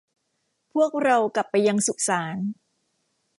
[0.73, 2.37] พวกเรากลับไปยังสุสาน